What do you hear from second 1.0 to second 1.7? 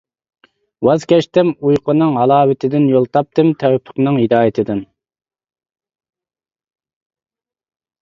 كەچتىم